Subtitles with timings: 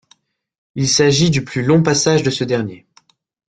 [0.73, 2.87] Il s'agit du plus long passage de ce dernier.